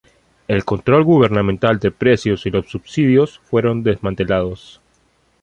El 0.47 0.65
control 0.65 1.03
gubernamental 1.03 1.77
de 1.77 1.91
precios 1.91 2.47
y 2.47 2.49
los 2.49 2.71
subsidios 2.71 3.37
fueron 3.43 3.83
desmantelados. 3.83 4.81